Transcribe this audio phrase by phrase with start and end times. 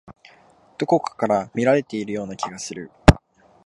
[0.79, 2.89] どこかから見られているような気がする。